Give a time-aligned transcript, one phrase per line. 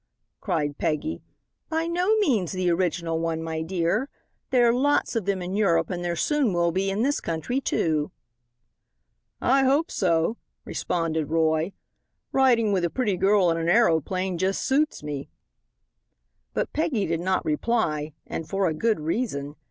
[0.39, 1.21] cried Peggy,
[1.69, 4.09] "by no means the original one, my dear.
[4.49, 7.61] There are lots of them in Europe and there soon will be in this country,
[7.61, 8.09] too."
[9.39, 11.73] "I hope so," responded Roy,
[12.31, 15.29] "riding with a pretty girl in an aeroplane just suits me."
[16.55, 19.55] But Peggy did not reply, and for a good reason.